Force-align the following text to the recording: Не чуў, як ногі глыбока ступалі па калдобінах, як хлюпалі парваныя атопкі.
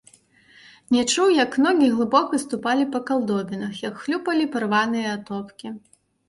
Не 0.93 1.01
чуў, 1.11 1.27
як 1.43 1.51
ногі 1.65 1.89
глыбока 1.97 2.39
ступалі 2.45 2.87
па 2.95 2.99
калдобінах, 3.11 3.77
як 3.87 4.01
хлюпалі 4.05 4.49
парваныя 4.57 5.13
атопкі. 5.21 5.67